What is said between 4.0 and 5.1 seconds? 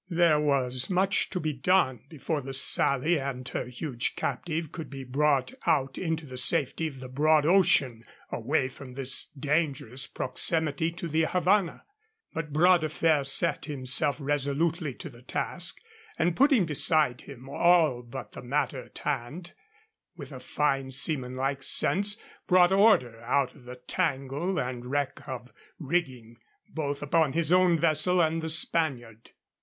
captive could be